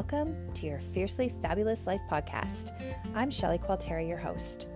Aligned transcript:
Welcome 0.00 0.54
to 0.54 0.64
your 0.64 0.78
Fiercely 0.78 1.28
Fabulous 1.42 1.86
Life 1.86 2.00
podcast. 2.10 2.72
I'm 3.14 3.30
Shelley 3.30 3.58
Qualteri, 3.58 4.08
your 4.08 4.16
host. 4.16 4.66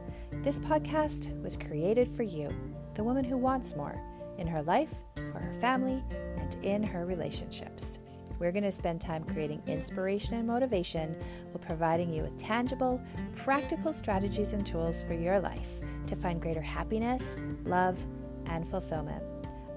This 0.43 0.61
podcast 0.61 1.43
was 1.43 1.57
created 1.57 2.07
for 2.07 2.25
you, 2.25 2.55
the 2.93 3.03
woman 3.03 3.25
who 3.25 3.39
wants 3.39 3.75
more 3.75 3.99
in 4.37 4.47
her 4.47 4.63
life, 4.63 4.93
for 5.15 5.41
her 5.41 5.55
family, 5.63 6.05
and 6.37 6.55
in 6.63 6.83
her 6.83 7.07
relationships. 7.07 8.01
We're 8.39 8.53
going 8.53 8.65
to 8.65 8.71
spend 8.71 9.01
time 9.01 9.25
creating 9.25 9.63
inspiration 9.67 10.35
and 10.35 10.47
motivation 10.47 11.17
while 11.53 11.65
providing 11.65 12.13
you 12.13 12.25
with 12.25 12.37
tangible, 12.37 13.01
practical 13.35 13.95
strategies 13.95 14.53
and 14.53 14.67
tools 14.67 15.03
for 15.03 15.15
your 15.15 15.41
life 15.41 15.81
to 16.07 16.17
find 16.17 16.39
greater 16.39 16.61
happiness, 16.61 17.39
love, 17.65 17.97
and 18.45 18.69
fulfillment. 18.69 19.25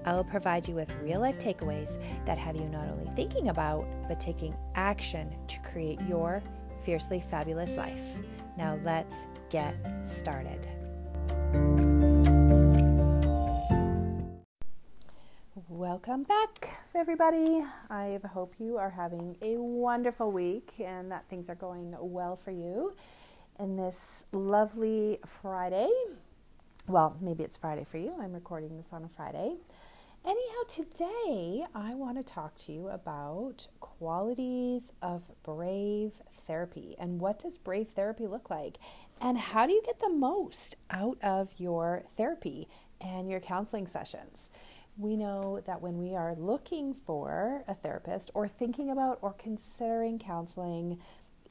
I 0.08 0.14
will 0.14 0.24
provide 0.24 0.66
you 0.66 0.74
with 0.74 0.90
real 1.02 1.20
life 1.20 1.38
takeaways 1.38 1.98
that 2.24 2.38
have 2.38 2.56
you 2.56 2.64
not 2.70 2.88
only 2.88 3.10
thinking 3.14 3.50
about, 3.50 3.86
but 4.08 4.18
taking 4.18 4.56
action 4.74 5.36
to 5.48 5.60
create 5.60 6.00
your 6.08 6.42
fiercely 6.82 7.20
fabulous 7.20 7.76
life. 7.76 8.16
Now, 8.56 8.78
let's 8.84 9.26
get 9.50 9.76
started. 10.04 10.66
Welcome 15.68 16.22
back, 16.22 16.70
everybody. 16.94 17.62
I 17.90 18.18
hope 18.32 18.54
you 18.58 18.78
are 18.78 18.88
having 18.88 19.36
a 19.42 19.58
wonderful 19.58 20.32
week 20.32 20.72
and 20.82 21.12
that 21.12 21.28
things 21.28 21.50
are 21.50 21.54
going 21.54 21.94
well 22.00 22.34
for 22.34 22.50
you 22.50 22.94
in 23.60 23.76
this 23.76 24.24
lovely 24.32 25.18
Friday. 25.26 25.90
Well, 26.86 27.14
maybe 27.20 27.44
it's 27.44 27.58
Friday 27.58 27.84
for 27.84 27.98
you. 27.98 28.16
I'm 28.18 28.32
recording 28.32 28.74
this 28.78 28.94
on 28.94 29.04
a 29.04 29.08
Friday. 29.08 29.50
Anyhow, 30.24 30.62
today 30.68 31.64
I 31.74 31.94
want 31.94 32.18
to 32.18 32.22
talk 32.22 32.58
to 32.58 32.72
you 32.72 32.88
about 32.88 33.68
qualities 33.80 34.92
of 35.00 35.22
brave 35.42 36.20
therapy 36.46 36.96
and 36.98 37.20
what 37.20 37.38
does 37.38 37.56
brave 37.56 37.88
therapy 37.88 38.26
look 38.26 38.50
like 38.50 38.78
and 39.20 39.38
how 39.38 39.66
do 39.66 39.72
you 39.72 39.82
get 39.84 40.00
the 40.00 40.10
most 40.10 40.76
out 40.90 41.18
of 41.22 41.52
your 41.56 42.02
therapy 42.08 42.68
and 43.00 43.30
your 43.30 43.40
counseling 43.40 43.86
sessions. 43.86 44.50
We 44.98 45.16
know 45.16 45.62
that 45.64 45.80
when 45.80 45.98
we 45.98 46.14
are 46.14 46.34
looking 46.34 46.92
for 46.92 47.62
a 47.68 47.74
therapist 47.74 48.30
or 48.34 48.48
thinking 48.48 48.90
about 48.90 49.18
or 49.22 49.32
considering 49.32 50.18
counseling, 50.18 50.98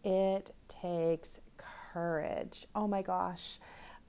it 0.04 0.52
takes 0.68 1.40
courage. 1.58 2.68
Oh 2.76 2.88
my 2.88 3.02
gosh. 3.02 3.60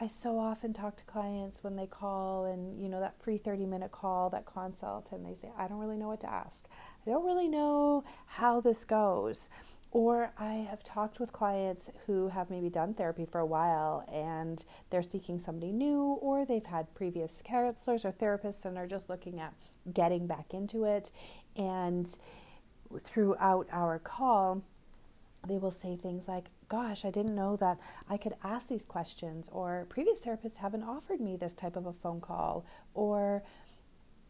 I 0.01 0.07
so 0.07 0.39
often 0.39 0.73
talk 0.73 0.97
to 0.99 1.05
clients 1.05 1.65
when 1.65 1.75
they 1.75 1.87
call 1.87 2.45
and, 2.45 2.81
you 2.81 2.89
know, 2.89 3.01
that 3.01 3.21
free 3.21 3.37
30 3.37 3.67
minute 3.67 3.91
call, 3.91 4.31
that 4.31 4.47
consult, 4.47 5.11
and 5.11 5.27
they 5.27 5.35
say, 5.35 5.51
I 5.59 5.67
don't 5.67 5.79
really 5.79 5.97
know 5.97 6.07
what 6.07 6.21
to 6.21 6.31
ask. 6.31 6.69
I 7.05 7.11
don't 7.11 7.27
really 7.27 7.49
know 7.49 8.05
how 8.27 8.61
this 8.61 8.85
goes. 8.85 9.51
Or 9.91 10.33
I 10.39 10.67
have 10.71 10.85
talked 10.85 11.19
with 11.19 11.33
clients 11.33 11.91
who 12.07 12.29
have 12.29 12.51
maybe 12.51 12.69
done 12.69 12.95
therapy 12.95 13.25
for 13.25 13.41
a 13.41 13.47
while 13.47 14.05
and 14.13 14.63
they're 14.91 15.03
seeking 15.03 15.39
somebody 15.39 15.73
new, 15.73 16.01
or 16.21 16.45
they've 16.45 16.65
had 16.65 16.95
previous 16.95 17.43
counselors 17.45 18.05
or 18.05 18.13
therapists 18.13 18.65
and 18.67 18.77
are 18.79 18.87
just 18.87 19.09
looking 19.09 19.41
at 19.41 19.55
getting 19.93 20.27
back 20.27 20.53
into 20.53 20.85
it. 20.85 21.11
And 21.57 22.07
throughout 23.01 23.67
our 23.73 23.99
call, 23.99 24.63
they 25.47 25.57
will 25.57 25.71
say 25.71 25.97
things 25.97 26.29
like, 26.29 26.51
Gosh, 26.69 27.05
I 27.05 27.11
didn't 27.11 27.35
know 27.35 27.57
that 27.57 27.79
I 28.11 28.19
could 28.19 28.35
ask 28.45 28.69
these 28.69 28.85
questions, 28.85 29.49
or 29.51 29.87
previous 29.89 30.21
therapists 30.21 30.59
haven't 30.59 30.83
offered 30.83 31.21
me 31.21 31.37
this 31.37 31.55
type 31.55 31.77
of 31.77 31.87
a 31.87 31.93
phone 31.93 32.21
call, 32.21 32.67
or 32.93 33.43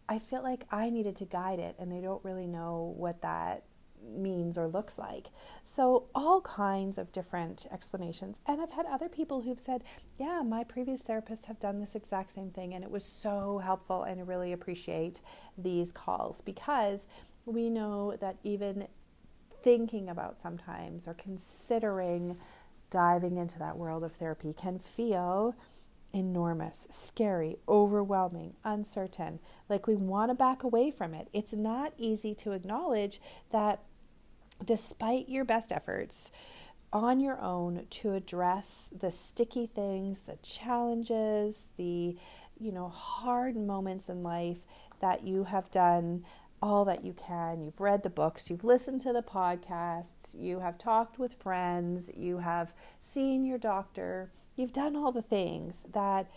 I 0.08 0.18
feel 0.18 0.42
like 0.42 0.64
I 0.70 0.88
needed 0.88 1.16
to 1.16 1.24
guide 1.24 1.58
it 1.58 1.76
and 1.78 1.92
I 1.92 2.00
don't 2.00 2.24
really 2.24 2.46
know 2.46 2.94
what 2.96 3.20
that 3.22 3.64
means 4.02 4.56
or 4.56 4.66
looks 4.66 4.98
like. 4.98 5.28
So, 5.64 6.06
all 6.14 6.40
kinds 6.40 6.96
of 6.96 7.12
different 7.12 7.66
explanations. 7.70 8.40
And 8.46 8.60
I've 8.60 8.70
had 8.70 8.86
other 8.86 9.08
people 9.08 9.42
who've 9.42 9.58
said, 9.58 9.84
Yeah, 10.18 10.42
my 10.42 10.64
previous 10.64 11.02
therapists 11.02 11.46
have 11.46 11.58
done 11.58 11.80
this 11.80 11.94
exact 11.94 12.32
same 12.32 12.50
thing, 12.50 12.72
and 12.72 12.84
it 12.84 12.90
was 12.90 13.04
so 13.04 13.58
helpful. 13.58 14.04
And 14.04 14.20
I 14.20 14.24
really 14.24 14.52
appreciate 14.52 15.20
these 15.56 15.92
calls 15.92 16.40
because 16.40 17.08
we 17.44 17.68
know 17.68 18.16
that 18.20 18.36
even 18.42 18.86
thinking 19.62 20.08
about 20.08 20.40
sometimes 20.40 21.06
or 21.06 21.14
considering 21.14 22.36
diving 22.90 23.36
into 23.36 23.58
that 23.58 23.76
world 23.76 24.02
of 24.02 24.12
therapy 24.12 24.54
can 24.56 24.78
feel 24.78 25.54
enormous, 26.12 26.86
scary, 26.90 27.58
overwhelming, 27.68 28.54
uncertain, 28.64 29.38
like 29.68 29.86
we 29.86 29.94
want 29.94 30.30
to 30.30 30.34
back 30.34 30.62
away 30.62 30.90
from 30.90 31.12
it. 31.12 31.28
It's 31.32 31.52
not 31.52 31.92
easy 31.98 32.34
to 32.36 32.52
acknowledge 32.52 33.20
that 33.50 33.80
despite 34.64 35.28
your 35.28 35.44
best 35.44 35.70
efforts 35.70 36.32
on 36.92 37.20
your 37.20 37.38
own 37.40 37.86
to 37.90 38.14
address 38.14 38.90
the 38.98 39.10
sticky 39.10 39.66
things, 39.66 40.22
the 40.22 40.36
challenges, 40.42 41.68
the 41.76 42.16
you 42.58 42.72
know, 42.72 42.88
hard 42.88 43.56
moments 43.56 44.08
in 44.08 44.22
life 44.22 44.58
that 45.00 45.22
you 45.22 45.44
have 45.44 45.70
done 45.70 46.24
all 46.62 46.84
that 46.84 47.04
you 47.04 47.12
can. 47.12 47.62
You've 47.62 47.80
read 47.80 48.02
the 48.02 48.10
books, 48.10 48.50
you've 48.50 48.64
listened 48.64 49.00
to 49.02 49.12
the 49.12 49.22
podcasts, 49.22 50.34
you 50.38 50.60
have 50.60 50.78
talked 50.78 51.18
with 51.18 51.34
friends, 51.34 52.10
you 52.16 52.38
have 52.38 52.74
seen 53.00 53.44
your 53.44 53.58
doctor, 53.58 54.32
you've 54.56 54.72
done 54.72 54.96
all 54.96 55.12
the 55.12 55.22
things 55.22 55.84
that 55.92 56.30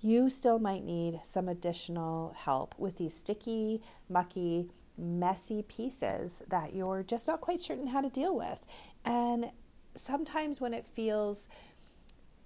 you 0.00 0.28
still 0.30 0.58
might 0.58 0.84
need 0.84 1.20
some 1.24 1.48
additional 1.48 2.34
help 2.36 2.74
with 2.78 2.98
these 2.98 3.16
sticky, 3.16 3.82
mucky, 4.08 4.68
messy 4.96 5.62
pieces 5.62 6.42
that 6.48 6.74
you're 6.74 7.02
just 7.02 7.26
not 7.26 7.40
quite 7.40 7.62
certain 7.62 7.88
how 7.88 8.00
to 8.00 8.10
deal 8.10 8.36
with. 8.36 8.64
And 9.04 9.50
sometimes 9.94 10.60
when 10.60 10.74
it 10.74 10.86
feels 10.86 11.48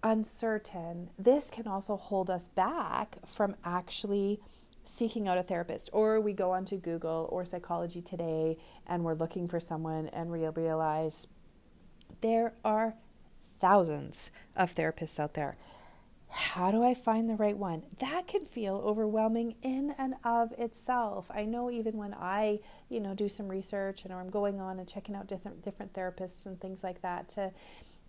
uncertain, 0.02 1.10
this 1.18 1.50
can 1.50 1.66
also 1.66 1.96
hold 1.96 2.30
us 2.30 2.48
back 2.48 3.18
from 3.26 3.56
actually 3.64 4.40
seeking 4.88 5.28
out 5.28 5.36
a 5.36 5.42
therapist, 5.42 5.90
or 5.92 6.20
we 6.20 6.32
go 6.32 6.52
onto 6.52 6.78
Google 6.78 7.28
or 7.30 7.44
Psychology 7.44 8.00
Today 8.00 8.56
and 8.86 9.04
we're 9.04 9.14
looking 9.14 9.46
for 9.46 9.60
someone 9.60 10.08
and 10.08 10.30
we 10.30 10.46
realize 10.48 11.28
there 12.22 12.54
are 12.64 12.94
thousands 13.60 14.30
of 14.56 14.74
therapists 14.74 15.20
out 15.20 15.34
there. 15.34 15.56
How 16.30 16.70
do 16.70 16.82
I 16.82 16.94
find 16.94 17.28
the 17.28 17.36
right 17.36 17.56
one? 17.56 17.84
That 18.00 18.26
can 18.26 18.44
feel 18.44 18.76
overwhelming 18.76 19.56
in 19.62 19.94
and 19.96 20.14
of 20.24 20.52
itself. 20.52 21.30
I 21.34 21.44
know 21.44 21.70
even 21.70 21.96
when 21.96 22.14
I, 22.14 22.60
you 22.88 23.00
know, 23.00 23.14
do 23.14 23.28
some 23.28 23.48
research 23.48 24.04
and 24.04 24.12
I'm 24.12 24.28
going 24.28 24.60
on 24.60 24.78
and 24.78 24.86
checking 24.88 25.14
out 25.14 25.26
different 25.26 25.62
different 25.62 25.92
therapists 25.94 26.44
and 26.44 26.60
things 26.60 26.82
like 26.82 27.00
that 27.02 27.28
to 27.30 27.52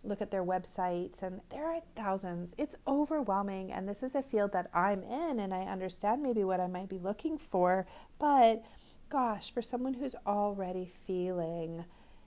look 0.04 0.22
at 0.22 0.32
their 0.32 0.44
websites, 0.44 1.22
and 1.22 1.42
there 1.50 1.66
are 1.66 1.82
thousands. 1.96 2.56
It's 2.58 2.76
overwhelming, 2.88 3.72
and 3.72 3.88
this 3.88 4.02
is 4.04 4.16
a 4.16 4.22
field 4.22 4.54
that 4.54 4.70
I'm 4.74 5.04
in, 5.04 5.40
and 5.40 5.54
I 5.54 5.64
understand 5.64 6.24
maybe 6.24 6.44
what 6.44 6.60
I 6.60 6.68
might 6.68 6.90
be 6.90 6.98
looking 6.98 7.38
for. 7.38 7.86
But 8.18 8.64
gosh, 9.10 9.52
for 9.52 9.62
someone 9.62 9.96
who's 9.96 10.16
already 10.26 10.86
feeling 10.86 11.86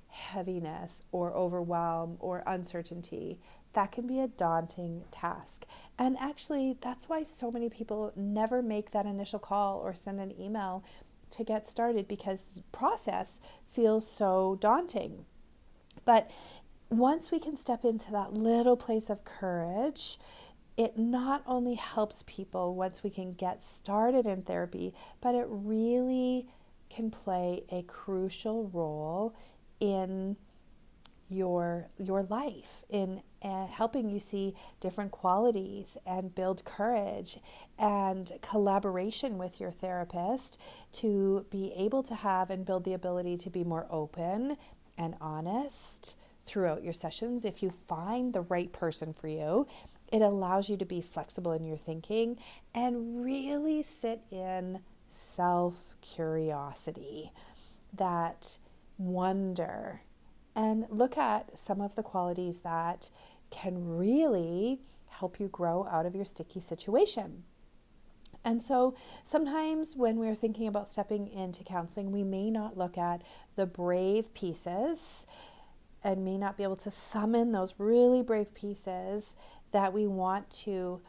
heaviness 0.09 1.03
or 1.11 1.33
overwhelm 1.33 2.17
or 2.21 2.43
uncertainty, 2.47 3.41
that 3.73 3.93
can 3.93 4.07
be 4.07 4.21
a 4.21 4.29
daunting 4.29 5.05
task. 5.11 5.65
And 5.99 6.17
actually, 6.19 6.77
that's 6.81 7.09
why 7.09 7.23
so 7.23 7.51
many 7.51 7.71
people 7.71 8.13
never 8.15 8.63
make 8.63 8.91
that 8.91 9.07
initial 9.07 9.39
call 9.39 9.79
or 9.79 9.95
send 9.95 10.21
an 10.21 10.39
email 10.39 10.85
to 11.31 11.45
get 11.45 11.67
started 11.67 12.07
because 12.07 12.43
the 12.43 12.63
process 12.73 13.41
feels 13.67 14.07
so 14.07 14.59
daunting. 14.61 15.25
But 16.05 16.31
once 16.93 17.31
we 17.31 17.39
can 17.39 17.57
step 17.57 17.85
into 17.85 18.13
that 18.13 18.35
little 18.35 18.77
place 18.77 19.09
of 19.09 19.25
courage, 19.25 20.19
it 20.77 20.99
not 20.99 21.43
only 21.47 21.75
helps 21.75 22.23
people 22.27 22.75
once 22.75 23.03
we 23.03 23.11
can 23.11 23.33
get 23.33 23.63
started 23.63 24.27
in 24.27 24.43
therapy, 24.43 24.95
but 25.21 25.35
it 25.35 25.47
really 25.49 26.47
can 26.91 27.11
play 27.11 27.63
a 27.71 27.83
crucial 27.83 28.69
role 28.69 29.35
in 29.81 30.37
your 31.29 31.89
your 31.97 32.25
life 32.25 32.85
in 32.91 33.23
uh, 33.41 33.67
helping 33.67 34.11
you 34.11 34.21
see 34.21 34.55
different 34.81 35.11
qualities 35.11 35.97
and 36.07 36.35
build 36.35 36.63
courage 36.67 37.39
and 37.79 38.33
collaboration 38.43 39.39
with 39.39 39.59
your 39.59 39.71
therapist 39.71 40.59
to 40.93 41.47
be 41.51 41.73
able 41.75 42.03
to 42.03 42.15
have 42.15 42.51
and 42.51 42.67
build 42.67 42.85
the 42.85 42.93
ability 42.93 43.39
to 43.39 43.49
be 43.49 43.65
more 43.65 43.87
open 43.91 44.59
and 44.99 45.15
honest 45.23 46.17
throughout 46.47 46.83
your 46.83 46.93
sessions. 46.93 47.45
If 47.45 47.63
you 47.63 47.71
find 47.71 48.33
the 48.33 48.41
right 48.43 48.73
person 48.73 49.13
for 49.13 49.29
you, 49.29 49.67
it 50.13 50.21
allows 50.21 50.69
you 50.69 50.77
to 50.77 50.85
be 50.85 51.01
flexible 51.01 51.53
in 51.53 51.65
your 51.65 51.79
thinking 51.79 52.39
and 52.75 53.25
really 53.25 53.83
sit 53.83 54.21
in 54.31 54.81
self 55.11 55.97
curiosity, 56.01 57.33
that 57.95 58.59
wonder, 58.99 60.03
and 60.55 60.87
look 60.91 61.17
at 61.17 61.59
some 61.59 61.81
of 61.81 61.95
the 61.95 62.03
qualities 62.03 62.61
that 62.61 63.11
can 63.51 63.97
really 63.97 64.81
help 65.09 65.41
you 65.41 65.49
grow 65.49 65.87
out 65.91 66.07
of 66.07 66.15
your 66.15 66.25
sticky 66.25 66.61
situation. 66.61 67.45
And 68.45 68.63
so 68.63 68.95
sometimes 69.25 69.95
when 69.95 70.17
we're 70.19 70.35
thinking 70.35 70.67
about 70.67 70.89
stepping 70.89 71.29
into 71.29 71.63
counseling, 71.63 72.11
we 72.11 72.25
may 72.25 72.51
not 72.51 72.77
look 72.77 72.99
at 72.99 73.23
the 73.55 73.67
brave 73.67 74.35
pieces 74.35 75.27
and 76.05 76.25
may 76.25 76.37
not 76.37 76.57
be 76.57 76.63
able 76.63 76.77
to 76.77 76.91
summon 76.91 77.53
those 77.53 77.75
really 77.79 78.23
brave 78.23 78.55
pieces 78.55 79.37
that 79.73 79.93
we 79.93 80.07
want 80.07 80.51
to 80.51 81.01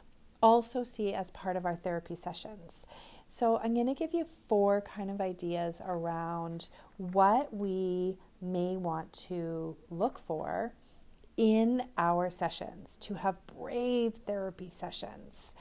also 0.42 0.84
see 0.84 1.14
as 1.14 1.32
part 1.32 1.56
of 1.56 1.66
our 1.66 1.76
therapy 1.76 2.16
sessions. 2.16 2.86
So, 3.30 3.58
I'm 3.58 3.74
going 3.74 3.88
to 3.88 3.96
give 3.96 4.14
you 4.14 4.26
four 4.26 4.82
kind 4.82 5.10
of 5.10 5.20
ideas 5.20 5.82
around 5.84 6.70
what 6.98 7.54
we 7.54 8.18
may 8.42 8.76
want 8.78 9.12
to 9.28 9.76
look 9.90 10.20
for 10.20 10.74
in 11.36 11.84
our 11.98 12.30
sessions 12.30 12.96
to 12.98 13.16
have 13.16 13.46
brave 13.48 14.14
therapy 14.14 14.70
sessions. 14.70 15.56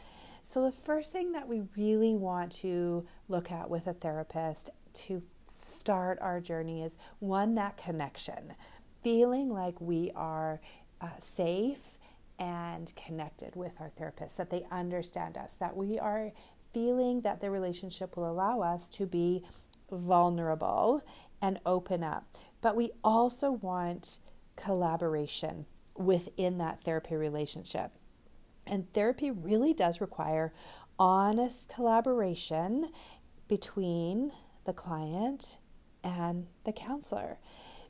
So, 0.45 0.63
the 0.63 0.73
first 0.73 1.13
thing 1.13 1.33
that 1.33 1.49
we 1.49 1.63
really 1.77 2.15
want 2.15 2.53
to 2.57 3.07
look 3.29 3.51
at 3.51 3.71
with 3.71 3.87
a 3.87 3.95
therapist 3.95 4.69
to 4.95 5.23
start 5.47 6.19
our 6.21 6.41
journey 6.41 6.83
is 6.83 6.97
one, 7.21 7.55
that 7.55 7.77
connection, 7.77 8.55
feeling 9.03 9.51
like 9.51 9.81
we 9.81 10.11
are 10.15 10.61
uh, 11.01 11.09
safe 11.19 11.99
and 12.39 12.93
connected 12.97 13.55
with 13.55 13.81
our 13.81 13.91
therapist, 13.91 14.37
that 14.37 14.51
they 14.51 14.65
understand 14.71 15.37
us, 15.37 15.55
that 15.57 15.77
we 15.77 15.99
are 15.99 16.33
feeling 16.73 17.21
that 17.21 17.41
the 17.41 17.51
relationship 17.51 18.17
will 18.17 18.31
allow 18.31 18.61
us 18.61 18.89
to 18.89 19.07
be 19.07 19.45
vulnerable 19.91 21.03
and 21.41 21.61
open 21.67 22.03
up. 22.03 22.27
But 22.61 22.77
we 22.77 22.93
also 23.05 23.51
want 23.53 24.19
collaboration 24.57 25.67
within 25.97 26.59
that 26.59 26.83
therapy 26.85 27.17
relationship. 27.17 27.93
And 28.67 28.93
therapy 28.93 29.31
really 29.31 29.75
does 29.75 30.01
require 30.01 30.53
honest 30.99 31.69
collaboration 31.69 32.91
between 33.49 34.33
the 34.65 34.73
client 34.73 35.59
and 36.05 36.47
the 36.65 36.73
counselor 36.73 37.39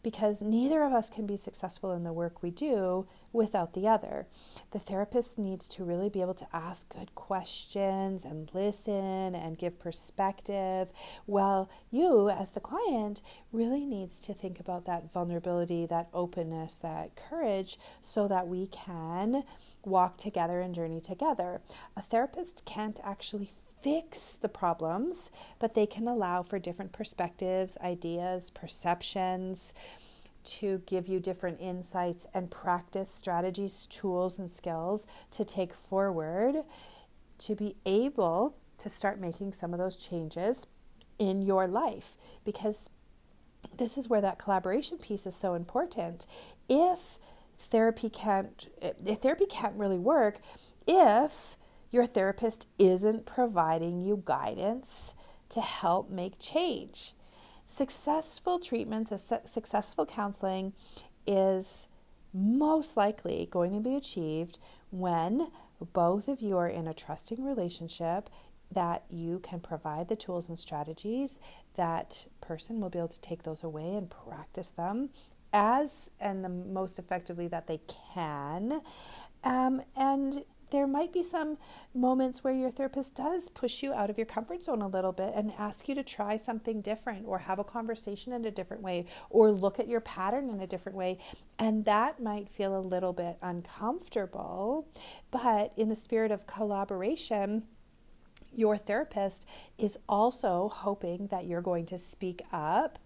because 0.02 0.42
neither 0.42 0.82
of 0.82 0.92
us 0.92 1.08
can 1.08 1.26
be 1.26 1.36
successful 1.36 1.92
in 1.92 2.04
the 2.04 2.12
work 2.12 2.42
we 2.42 2.50
do 2.50 3.06
without 3.32 3.72
the 3.74 3.86
other. 3.86 4.26
The 4.72 4.78
therapist 4.78 5.38
needs 5.38 5.68
to 5.70 5.84
really 5.84 6.08
be 6.08 6.20
able 6.20 6.34
to 6.34 6.46
ask 6.52 6.92
good 6.92 7.14
questions 7.14 8.24
and 8.24 8.50
listen 8.52 9.34
and 9.34 9.58
give 9.58 9.78
perspective, 9.78 10.90
while 11.26 11.70
you, 11.90 12.28
as 12.28 12.50
the 12.52 12.60
client, 12.60 13.22
really 13.52 13.84
needs 13.84 14.20
to 14.26 14.34
think 14.34 14.58
about 14.58 14.86
that 14.86 15.12
vulnerability, 15.12 15.86
that 15.86 16.08
openness, 16.12 16.78
that 16.78 17.16
courage 17.16 17.78
so 18.00 18.26
that 18.28 18.48
we 18.48 18.66
can 18.66 19.44
walk 19.84 20.16
together 20.16 20.60
and 20.60 20.74
journey 20.74 21.00
together. 21.00 21.60
A 21.96 22.02
therapist 22.02 22.64
can't 22.64 23.00
actually 23.04 23.50
fix 23.82 24.34
the 24.34 24.48
problems, 24.48 25.30
but 25.58 25.74
they 25.74 25.86
can 25.86 26.06
allow 26.06 26.42
for 26.42 26.58
different 26.58 26.92
perspectives, 26.92 27.76
ideas, 27.82 28.50
perceptions 28.50 29.74
to 30.44 30.82
give 30.86 31.08
you 31.08 31.20
different 31.20 31.60
insights 31.60 32.26
and 32.34 32.50
practice 32.50 33.10
strategies, 33.10 33.86
tools, 33.86 34.38
and 34.38 34.50
skills 34.50 35.06
to 35.30 35.44
take 35.44 35.74
forward 35.74 36.62
to 37.38 37.54
be 37.54 37.76
able 37.84 38.56
to 38.78 38.88
start 38.88 39.20
making 39.20 39.52
some 39.52 39.72
of 39.72 39.78
those 39.78 39.96
changes 39.96 40.66
in 41.18 41.42
your 41.42 41.68
life 41.68 42.16
because 42.44 42.90
this 43.76 43.96
is 43.96 44.08
where 44.08 44.20
that 44.20 44.38
collaboration 44.38 44.98
piece 44.98 45.26
is 45.26 45.36
so 45.36 45.54
important. 45.54 46.26
If 46.68 47.18
therapy 47.58 48.08
can't 48.10 48.68
if 48.80 49.18
therapy 49.18 49.46
can't 49.46 49.76
really 49.76 49.98
work 49.98 50.38
if 50.86 51.56
your 51.92 52.06
therapist 52.06 52.66
isn't 52.78 53.26
providing 53.26 54.00
you 54.00 54.22
guidance 54.24 55.14
to 55.50 55.60
help 55.60 56.10
make 56.10 56.38
change. 56.40 57.12
Successful 57.68 58.58
treatment, 58.58 59.08
successful 59.44 60.06
counseling 60.06 60.72
is 61.26 61.88
most 62.32 62.96
likely 62.96 63.46
going 63.50 63.72
to 63.74 63.80
be 63.80 63.94
achieved 63.94 64.58
when 64.90 65.48
both 65.92 66.28
of 66.28 66.40
you 66.40 66.56
are 66.56 66.68
in 66.68 66.88
a 66.88 66.94
trusting 66.94 67.44
relationship 67.44 68.30
that 68.70 69.04
you 69.10 69.38
can 69.40 69.60
provide 69.60 70.08
the 70.08 70.16
tools 70.16 70.48
and 70.48 70.58
strategies 70.58 71.40
that 71.74 72.26
person 72.40 72.80
will 72.80 72.88
be 72.88 72.98
able 72.98 73.08
to 73.08 73.20
take 73.20 73.42
those 73.42 73.62
away 73.62 73.94
and 73.94 74.10
practice 74.10 74.70
them 74.70 75.10
as 75.52 76.10
and 76.18 76.42
the 76.42 76.48
most 76.48 76.98
effectively 76.98 77.46
that 77.48 77.66
they 77.66 77.80
can 78.14 78.80
um, 79.44 79.82
and 79.94 80.44
there 80.72 80.86
might 80.86 81.12
be 81.12 81.22
some 81.22 81.58
moments 81.94 82.42
where 82.42 82.52
your 82.52 82.70
therapist 82.70 83.14
does 83.14 83.50
push 83.50 83.82
you 83.82 83.92
out 83.92 84.08
of 84.08 84.16
your 84.16 84.24
comfort 84.24 84.62
zone 84.62 84.80
a 84.80 84.88
little 84.88 85.12
bit 85.12 85.32
and 85.36 85.52
ask 85.58 85.86
you 85.86 85.94
to 85.94 86.02
try 86.02 86.34
something 86.36 86.80
different 86.80 87.26
or 87.26 87.38
have 87.38 87.58
a 87.58 87.64
conversation 87.64 88.32
in 88.32 88.44
a 88.46 88.50
different 88.50 88.82
way 88.82 89.04
or 89.28 89.52
look 89.52 89.78
at 89.78 89.86
your 89.86 90.00
pattern 90.00 90.48
in 90.48 90.60
a 90.60 90.66
different 90.66 90.96
way. 90.96 91.18
And 91.58 91.84
that 91.84 92.22
might 92.22 92.48
feel 92.48 92.76
a 92.76 92.80
little 92.80 93.12
bit 93.12 93.36
uncomfortable, 93.42 94.88
but 95.30 95.74
in 95.76 95.90
the 95.90 95.96
spirit 95.96 96.32
of 96.32 96.46
collaboration, 96.46 97.64
your 98.54 98.78
therapist 98.78 99.46
is 99.76 99.98
also 100.08 100.68
hoping 100.68 101.26
that 101.26 101.46
you're 101.46 101.60
going 101.60 101.84
to 101.86 101.98
speak 101.98 102.42
up, 102.50 102.98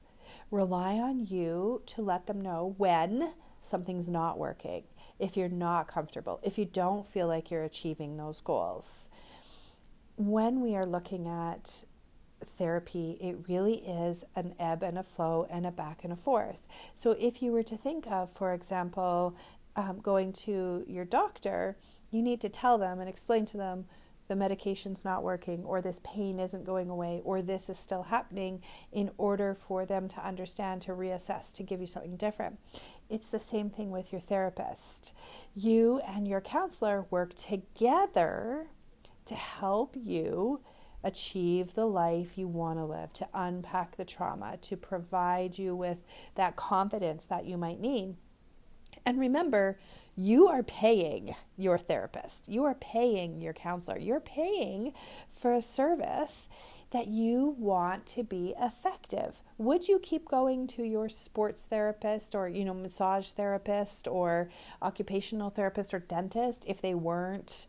rely 0.53 0.95
on 0.95 1.27
you 1.27 1.83
to 1.87 2.01
let 2.03 2.27
them 2.27 2.41
know 2.41 2.75
when 2.79 3.33
something's 3.67 4.09
not 4.09 4.39
working 4.39 4.85
if 5.19 5.37
you're 5.37 5.49
not 5.49 5.89
comfortable, 5.89 6.41
if 6.43 6.59
you 6.59 6.65
don't 6.65 7.07
feel 7.07 7.27
like 7.27 7.51
you're 7.51 7.65
achieving 7.65 8.17
those 8.17 8.41
goals. 8.41 9.09
When 10.17 10.61
we 10.61 10.77
are 10.77 10.87
looking 10.87 11.27
at 11.27 11.85
therapy, 12.45 13.19
it 13.21 13.49
really 13.49 13.77
is 13.87 14.25
an 14.35 14.55
ebb 14.59 14.83
and 14.83 14.99
a 14.99 15.03
flow 15.03 15.47
and 15.51 15.67
a 15.67 15.71
back 15.71 16.05
and 16.05 16.13
a 16.13 16.17
forth. 16.17 16.67
So, 16.95 17.13
if 17.13 17.43
you 17.43 17.53
were 17.53 17.63
to 17.63 17.77
think 17.77 18.07
of, 18.07 18.31
for 18.31 18.53
example, 18.53 19.37
um, 19.75 20.01
going 20.01 20.33
to 20.33 20.85
your 20.87 21.05
doctor, 21.05 21.77
you 22.11 22.23
need 22.23 22.41
to 22.43 22.49
tell 22.49 22.79
them 22.79 23.01
and 23.01 23.09
explain 23.09 23.45
to 23.47 23.57
them 23.57 23.87
the 24.29 24.37
medication's 24.37 25.05
not 25.05 25.23
working, 25.23 25.63
or 25.65 25.81
this 25.81 26.01
pain 26.03 26.41
isn't 26.41 26.65
going 26.65 26.91
away, 26.91 27.21
or 27.25 27.43
this 27.43 27.71
is 27.71 27.79
still 27.79 28.05
happening 28.05 28.61
in 28.91 29.11
order 29.19 29.55
for 29.55 29.87
them 29.87 30.09
to 30.09 30.27
understand, 30.27 30.83
to 30.83 30.93
reassess, 30.93 31.53
to 31.55 31.63
give 31.63 31.81
you 31.81 31.87
something 31.87 32.17
different. 32.17 32.59
It's 33.09 33.29
the 33.29 33.39
same 33.39 33.71
thing 33.71 33.91
with 33.91 34.13
your 34.13 34.21
therapist. 34.21 35.15
You 35.55 36.01
and 36.07 36.27
your 36.27 36.41
counselor 36.41 37.07
work 37.11 37.35
together 37.35 38.69
to 39.27 39.35
help 39.35 39.97
you 39.97 40.61
achieve 41.05 41.75
the 41.75 41.87
life 41.87 42.37
you 42.37 42.49
want 42.49 42.79
to 42.79 42.85
live, 42.85 43.13
to 43.13 43.29
unpack 43.33 43.97
the 43.97 44.05
trauma, 44.05 44.57
to 44.63 44.77
provide 44.77 45.59
you 45.59 45.77
with 45.77 46.05
that 46.35 46.57
confidence 46.57 47.25
that 47.27 47.47
you 47.47 47.57
might 47.57 47.81
need. 47.81 48.17
And 49.05 49.21
remember, 49.21 49.79
you 50.17 50.49
are 50.49 50.65
paying 50.65 51.37
your 51.57 51.79
therapist, 51.79 52.49
you 52.49 52.65
are 52.65 52.75
paying 52.75 53.41
your 53.41 53.53
counselor, 53.53 53.99
you're 53.99 54.19
paying 54.19 54.95
for 55.29 55.53
a 55.53 55.63
service 55.63 56.49
that 56.91 57.09
you 57.09 57.57
want 57.59 58.07
to 58.07 58.23
be 58.23 58.55
effective. 58.61 59.43
Would 59.59 59.89
you 59.89 59.99
keep 59.99 60.29
going 60.29 60.67
to 60.69 60.85
your 60.85 61.09
sports 61.09 61.67
therapist 61.67 62.35
or, 62.35 62.49
you 62.49 62.65
know, 62.65 62.75
massage 62.75 63.33
therapist 63.33 64.07
or 64.07 64.51
occupational 64.81 65.51
therapist 65.51 65.93
or 65.93 65.99
dentist 65.99 66.65
if 66.67 66.81
they 66.81 66.95
weren't 66.95 67.67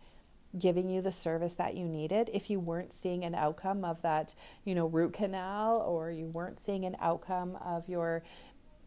giving 0.57 0.89
you 0.89 1.01
the 1.01 1.11
service 1.11 1.55
that 1.55 1.75
you 1.75 1.85
needed 1.85 2.29
if 2.33 2.49
you 2.49 2.59
weren't 2.59 2.93
seeing 2.93 3.23
an 3.23 3.35
outcome 3.35 3.83
of 3.83 4.01
that 4.01 4.33
you 4.63 4.73
know 4.73 4.87
root 4.87 5.13
canal 5.13 5.81
or 5.81 6.09
you 6.09 6.25
weren't 6.25 6.59
seeing 6.59 6.85
an 6.85 6.95
outcome 6.99 7.57
of 7.57 7.87
your 7.89 8.23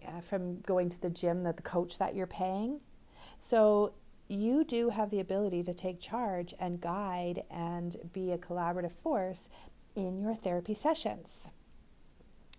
uh, 0.08 0.20
from 0.20 0.58
going 0.62 0.88
to 0.88 1.00
the 1.00 1.10
gym 1.10 1.42
that 1.42 1.56
the 1.56 1.62
coach 1.62 1.98
that 1.98 2.14
you're 2.14 2.26
paying 2.26 2.80
so 3.38 3.92
you 4.26 4.62
do 4.62 4.90
have 4.90 5.10
the 5.10 5.18
ability 5.18 5.62
to 5.62 5.74
take 5.74 6.00
charge 6.00 6.54
and 6.60 6.80
guide 6.80 7.42
and 7.50 7.96
be 8.12 8.30
a 8.30 8.38
collaborative 8.38 8.92
force 8.92 9.50
in 9.94 10.20
your 10.20 10.34
therapy 10.34 10.74
sessions. 10.74 11.50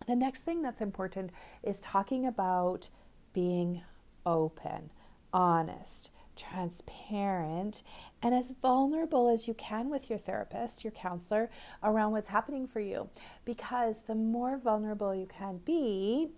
The 0.08 0.16
next 0.16 0.44
thing 0.44 0.62
that's 0.62 0.82
important 0.82 1.32
is 1.64 1.80
talking 1.82 2.26
about 2.26 2.90
being 3.34 3.84
open, 4.26 4.92
honest, 5.32 6.12
transparent, 6.36 7.84
and 8.22 8.34
as 8.34 8.52
vulnerable 8.62 9.30
as 9.30 9.48
you 9.48 9.54
can 9.54 9.90
with 9.90 10.10
your 10.10 10.20
therapist, 10.20 10.84
your 10.84 10.92
counselor, 10.92 11.50
around 11.84 12.14
what's 12.14 12.30
happening 12.30 12.68
for 12.68 12.80
you. 12.80 13.10
Because 13.46 14.02
the 14.02 14.16
more 14.16 14.58
vulnerable 14.58 15.14
you 15.14 15.28
can 15.28 15.58
be, 15.58 16.30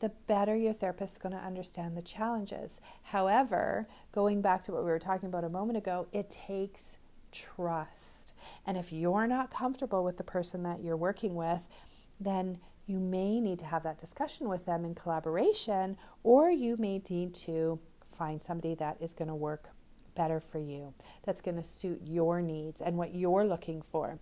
the 0.00 0.10
better 0.26 0.54
your 0.54 0.74
therapist 0.74 1.14
is 1.14 1.18
going 1.18 1.34
to 1.34 1.40
understand 1.40 1.96
the 1.96 2.02
challenges. 2.02 2.82
However, 3.02 3.88
going 4.12 4.42
back 4.42 4.62
to 4.64 4.72
what 4.72 4.84
we 4.84 4.90
were 4.90 4.98
talking 4.98 5.28
about 5.28 5.44
a 5.44 5.48
moment 5.48 5.78
ago, 5.78 6.06
it 6.12 6.28
takes 6.28 6.98
trust. 7.32 8.34
And 8.66 8.76
if 8.76 8.92
you're 8.92 9.26
not 9.28 9.50
comfortable 9.50 10.04
with 10.04 10.16
the 10.16 10.24
person 10.24 10.62
that 10.64 10.82
you're 10.82 10.96
working 10.96 11.34
with, 11.36 11.66
then 12.20 12.58
you 12.86 12.98
may 12.98 13.40
need 13.40 13.58
to 13.60 13.64
have 13.66 13.84
that 13.84 13.98
discussion 13.98 14.48
with 14.48 14.66
them 14.66 14.84
in 14.84 14.94
collaboration, 14.94 15.96
or 16.22 16.50
you 16.50 16.76
may 16.76 17.00
need 17.08 17.34
to 17.34 17.78
find 18.18 18.42
somebody 18.42 18.74
that 18.74 18.96
is 19.00 19.14
going 19.14 19.28
to 19.28 19.34
work 19.34 19.70
better 20.14 20.40
for 20.40 20.58
you, 20.58 20.94
that's 21.24 21.40
going 21.40 21.56
to 21.56 21.62
suit 21.62 22.00
your 22.04 22.40
needs 22.40 22.80
and 22.80 22.96
what 22.96 23.14
you're 23.14 23.44
looking 23.44 23.82
for. 23.82 24.18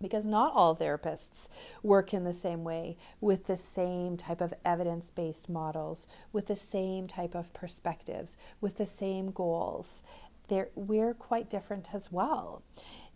because 0.00 0.26
not 0.26 0.52
all 0.54 0.76
therapists 0.76 1.48
work 1.82 2.14
in 2.14 2.24
the 2.24 2.32
same 2.32 2.64
way 2.64 2.96
with 3.20 3.46
the 3.46 3.56
same 3.56 4.16
type 4.16 4.40
of 4.40 4.54
evidence 4.64 5.10
based 5.10 5.48
models, 5.48 6.06
with 6.32 6.46
the 6.46 6.56
same 6.56 7.06
type 7.06 7.34
of 7.34 7.52
perspectives, 7.52 8.36
with 8.60 8.76
the 8.76 8.86
same 8.86 9.30
goals. 9.30 10.02
They're, 10.48 10.68
we're 10.74 11.14
quite 11.14 11.50
different 11.50 11.88
as 11.92 12.10
well. 12.10 12.62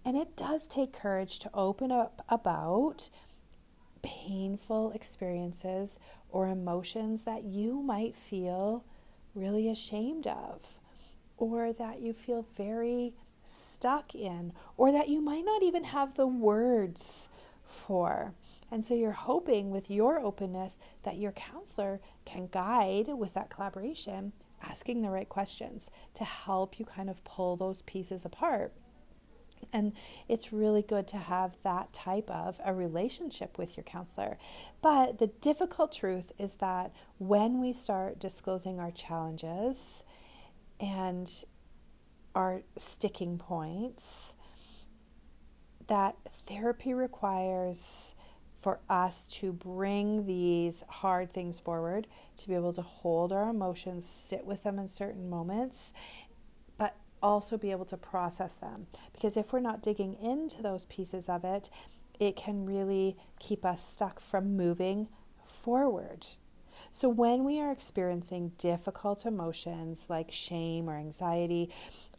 And 0.04 0.16
it 0.16 0.36
does 0.36 0.66
take 0.66 0.92
courage 0.92 1.38
to 1.40 1.50
open 1.54 1.92
up 1.92 2.24
about 2.28 3.08
painful 4.02 4.90
experiences 4.92 6.00
or 6.28 6.48
emotions 6.48 7.22
that 7.22 7.44
you 7.44 7.80
might 7.82 8.16
feel 8.16 8.84
really 9.34 9.68
ashamed 9.68 10.26
of, 10.26 10.78
or 11.36 11.72
that 11.72 12.00
you 12.00 12.12
feel 12.12 12.46
very 12.56 13.14
stuck 13.44 14.14
in, 14.14 14.52
or 14.76 14.90
that 14.90 15.08
you 15.08 15.20
might 15.20 15.44
not 15.44 15.62
even 15.62 15.84
have 15.84 16.14
the 16.14 16.26
words 16.26 17.28
for. 17.64 18.34
And 18.70 18.84
so 18.84 18.94
you're 18.94 19.12
hoping 19.12 19.70
with 19.70 19.90
your 19.90 20.18
openness 20.18 20.78
that 21.02 21.18
your 21.18 21.32
counselor 21.32 22.00
can 22.24 22.48
guide 22.50 23.08
with 23.08 23.34
that 23.34 23.50
collaboration, 23.50 24.32
asking 24.62 25.02
the 25.02 25.10
right 25.10 25.28
questions 25.28 25.90
to 26.14 26.24
help 26.24 26.78
you 26.78 26.84
kind 26.84 27.10
of 27.10 27.22
pull 27.24 27.56
those 27.56 27.82
pieces 27.82 28.24
apart. 28.24 28.72
And 29.72 29.92
it's 30.28 30.52
really 30.52 30.82
good 30.82 31.06
to 31.08 31.16
have 31.16 31.56
that 31.62 31.92
type 31.92 32.30
of 32.30 32.60
a 32.64 32.74
relationship 32.74 33.58
with 33.58 33.76
your 33.76 33.84
counselor. 33.84 34.38
But 34.80 35.18
the 35.18 35.28
difficult 35.28 35.92
truth 35.92 36.32
is 36.38 36.56
that 36.56 36.92
when 37.18 37.60
we 37.60 37.72
start 37.72 38.18
disclosing 38.18 38.78
our 38.78 38.90
challenges 38.90 40.04
and 40.80 41.30
our 42.34 42.62
sticking 42.76 43.38
points, 43.38 44.36
that 45.86 46.16
therapy 46.46 46.94
requires 46.94 48.14
for 48.62 48.78
us 48.88 49.26
to 49.26 49.52
bring 49.52 50.24
these 50.26 50.84
hard 50.88 51.32
things 51.32 51.58
forward, 51.58 52.06
to 52.36 52.48
be 52.48 52.54
able 52.54 52.72
to 52.72 52.82
hold 52.82 53.32
our 53.32 53.50
emotions, 53.50 54.08
sit 54.08 54.46
with 54.46 54.62
them 54.62 54.78
in 54.78 54.88
certain 54.88 55.28
moments, 55.28 55.92
also 57.22 57.56
be 57.56 57.70
able 57.70 57.84
to 57.86 57.96
process 57.96 58.56
them. 58.56 58.86
Because 59.12 59.36
if 59.36 59.52
we're 59.52 59.60
not 59.60 59.82
digging 59.82 60.14
into 60.14 60.62
those 60.62 60.84
pieces 60.86 61.28
of 61.28 61.44
it, 61.44 61.70
it 62.18 62.36
can 62.36 62.66
really 62.66 63.16
keep 63.38 63.64
us 63.64 63.84
stuck 63.84 64.20
from 64.20 64.56
moving 64.56 65.08
forward. 65.44 66.26
So, 66.90 67.08
when 67.08 67.44
we 67.44 67.60
are 67.60 67.70
experiencing 67.70 68.52
difficult 68.58 69.24
emotions 69.24 70.06
like 70.08 70.30
shame 70.30 70.90
or 70.90 70.96
anxiety, 70.96 71.70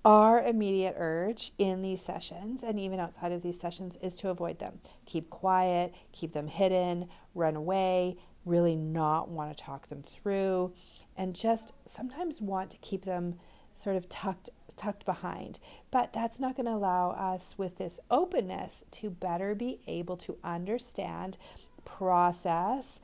our 0.05 0.41
immediate 0.41 0.95
urge 0.97 1.51
in 1.57 1.81
these 1.81 2.01
sessions 2.01 2.63
and 2.63 2.79
even 2.79 2.99
outside 2.99 3.31
of 3.31 3.41
these 3.41 3.59
sessions 3.59 3.97
is 4.01 4.15
to 4.17 4.29
avoid 4.29 4.59
them. 4.59 4.79
Keep 5.05 5.29
quiet, 5.29 5.93
keep 6.11 6.33
them 6.33 6.47
hidden, 6.47 7.07
run 7.33 7.55
away, 7.55 8.17
really 8.45 8.75
not 8.75 9.29
want 9.29 9.55
to 9.55 9.63
talk 9.63 9.87
them 9.87 10.01
through, 10.01 10.73
and 11.15 11.35
just 11.35 11.73
sometimes 11.85 12.41
want 12.41 12.71
to 12.71 12.77
keep 12.79 13.05
them 13.05 13.35
sort 13.75 13.95
of 13.95 14.09
tucked 14.09 14.49
tucked 14.75 15.05
behind. 15.05 15.59
But 15.91 16.13
that's 16.13 16.39
not 16.39 16.55
going 16.55 16.65
to 16.65 16.73
allow 16.73 17.11
us 17.11 17.57
with 17.57 17.77
this 17.77 17.99
openness 18.09 18.83
to 18.91 19.09
better 19.09 19.55
be 19.55 19.79
able 19.87 20.17
to 20.17 20.37
understand, 20.43 21.37
process, 21.85 22.99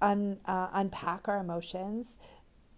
un, 0.00 0.38
uh, 0.44 0.68
unpack 0.72 1.28
our 1.28 1.38
emotions, 1.38 2.18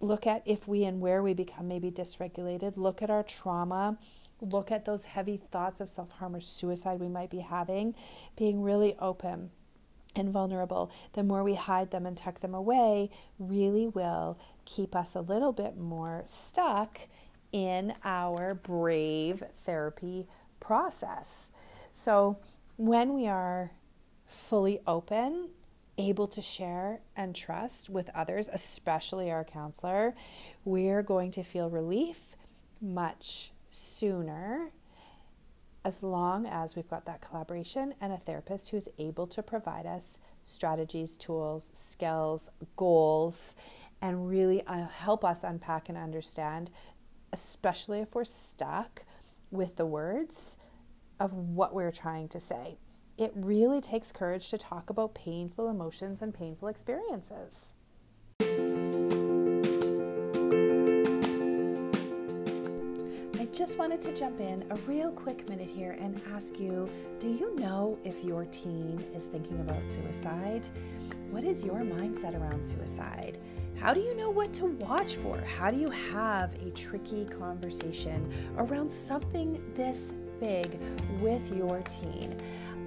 look 0.01 0.27
at 0.27 0.43
if 0.47 0.69
we 0.69 0.85
and 0.85 1.01
where 1.01 1.23
we 1.23 1.35
become 1.35 1.69
maybe 1.69 1.91
dysregulated, 1.91 2.77
look 2.77 3.03
at 3.03 3.11
our 3.11 3.23
trauma, 3.23 3.99
look 4.41 4.71
at 4.71 4.85
those 4.85 5.07
heavy 5.07 5.37
thoughts 5.37 5.81
of 5.81 5.89
self 5.89 6.13
harm 6.13 6.35
or 6.35 6.41
suicide 6.41 7.01
we 7.01 7.09
might 7.09 7.31
be 7.31 7.41
having, 7.41 7.95
being 8.37 8.63
really 8.63 8.97
open 8.99 9.51
and 10.19 10.31
vulnerable, 10.31 10.91
the 11.13 11.23
more 11.23 11.43
we 11.43 11.55
hide 11.55 11.91
them 11.91 12.07
and 12.07 12.17
tuck 12.17 12.41
them 12.41 12.55
away, 12.55 13.11
really 13.39 13.87
will 13.87 14.39
keep 14.65 14.95
us 14.95 15.15
a 15.15 15.21
little 15.21 15.53
bit 15.53 15.77
more 15.77 16.25
stuck 16.27 17.01
in 17.53 17.95
our 18.05 18.55
brave 18.55 19.43
therapy 19.65 20.27
process. 20.61 21.53
So, 21.93 22.37
when 22.77 23.15
we 23.15 23.27
are 23.27 23.73
fully 24.27 24.81
open, 24.87 25.51
able 25.99 26.27
to 26.29 26.43
share 26.43 27.01
and 27.17 27.35
trust 27.35 27.89
with 27.89 28.11
others, 28.15 28.51
especially 28.53 29.31
our 29.31 29.45
counselor, 29.45 30.15
we're 30.65 31.03
going 31.03 31.31
to 31.31 31.43
feel 31.43 31.71
relief 31.71 32.37
much 32.81 33.53
sooner 33.71 34.71
as 35.87 36.03
long 36.03 36.47
as 36.47 36.75
we've 36.75 36.91
got 36.91 37.07
that 37.07 37.21
collaboration 37.21 37.95
and 38.01 38.13
a 38.13 38.17
therapist 38.17 38.71
who's 38.71 38.89
able 38.99 39.25
to 39.29 39.41
provide 39.41 39.87
us 39.87 40.19
strategies, 40.43 41.17
tools, 41.17 41.71
skills, 41.75 42.51
goals, 42.75 43.55
and 44.03 44.29
really 44.29 44.67
uh, 44.67 44.89
help 44.89 45.25
us 45.25 45.45
unpack 45.45 45.89
and 45.89 45.97
understand 45.97 46.71
especially 47.33 48.01
if 48.01 48.15
we're 48.15 48.25
stuck 48.25 49.05
with 49.51 49.77
the 49.77 49.87
words 49.87 50.57
of 51.21 51.33
what 51.35 51.75
we're 51.75 51.93
trying 51.93 52.29
to 52.29 52.41
say. 52.41 52.79
It 53.17 53.33
really 53.35 53.81
takes 53.81 54.11
courage 54.11 54.51
to 54.51 54.59
talk 54.59 54.91
about 54.91 55.15
painful 55.15 55.69
emotions 55.69 56.21
and 56.21 56.35
painful 56.35 56.69
experiences. 56.69 57.75
Just 63.57 63.79
wanted 63.79 64.03
to 64.03 64.13
jump 64.13 64.39
in 64.39 64.63
a 64.69 64.75
real 64.87 65.11
quick 65.11 65.49
minute 65.49 65.67
here 65.67 65.97
and 65.99 66.21
ask 66.35 66.61
you 66.61 66.87
do 67.19 67.31
you 67.31 67.57
know 67.57 67.99
if 68.05 68.23
your 68.23 68.45
teen 68.45 69.03
is 69.15 69.29
thinking 69.29 69.59
about 69.61 69.89
suicide? 69.89 70.69
What 71.31 71.43
is 71.43 71.65
your 71.65 71.81
mindset 71.81 72.39
around 72.39 72.63
suicide? 72.63 73.39
How 73.77 73.95
do 73.95 74.01
you 74.01 74.15
know 74.15 74.29
what 74.29 74.53
to 74.55 74.67
watch 74.67 75.17
for? 75.17 75.39
How 75.39 75.71
do 75.71 75.79
you 75.79 75.89
have 75.89 76.53
a 76.63 76.71
tricky 76.73 77.25
conversation 77.25 78.31
around 78.59 78.93
something 78.93 79.65
this 79.75 80.13
big 80.39 80.79
with 81.23 81.51
your 81.57 81.81
teen? 81.81 82.39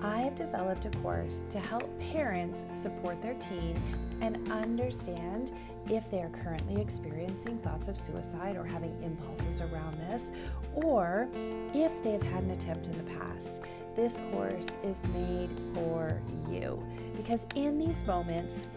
I 0.04 0.20
have 0.20 0.36
developed 0.36 0.86
a 0.86 0.92
course 1.00 1.42
to 1.50 1.60
help 1.60 2.00
parents 2.00 2.64
support 2.70 3.24
their 3.24 3.34
teen 3.34 3.82
and 4.22 4.52
understand 4.52 5.52
if 5.90 6.10
they 6.12 6.22
are 6.22 6.30
currently 6.30 6.82
experiencing 6.82 7.58
thoughts 7.60 7.88
of 7.88 7.98
suicide 7.98 8.56
or 8.56 8.64
having 8.64 8.96
impulses 9.04 9.62
around 9.62 9.98
this, 10.10 10.32
or 10.74 11.28
if 11.74 12.04
they've 12.04 12.22
had 12.22 12.44
an 12.44 12.52
attempt 12.52 12.88
in 12.88 12.98
the 12.98 13.12
past. 13.20 13.64
This 13.96 14.22
course 14.32 14.78
is 14.84 15.04
made 15.14 15.50
for 15.74 16.22
you 16.50 16.82
because 17.18 17.46
in 17.56 17.78
these 17.78 18.06
moments, 18.06 18.68